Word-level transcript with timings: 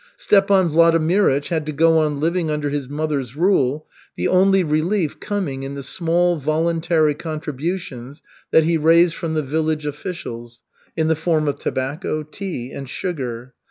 Stepan 0.17 0.67
Vladimirych 0.69 1.49
had 1.49 1.63
to 1.67 1.71
go 1.71 1.99
on 1.99 2.19
living 2.19 2.49
under 2.49 2.71
his 2.71 2.89
mother's 2.89 3.35
rule, 3.35 3.85
the 4.15 4.27
only 4.27 4.63
relief 4.63 5.19
coming 5.19 5.61
in 5.61 5.75
the 5.75 5.83
small 5.83 6.37
voluntary 6.37 7.13
contributions 7.13 8.23
that 8.49 8.63
he 8.63 8.77
raised 8.79 9.13
from 9.13 9.35
the 9.35 9.43
village 9.43 9.85
officials 9.85 10.63
in 10.97 11.07
the 11.07 11.15
form 11.15 11.47
of 11.47 11.59
tobacco, 11.59 12.23
tea, 12.23 12.71
and 12.71 12.89
sugar. 12.89 13.53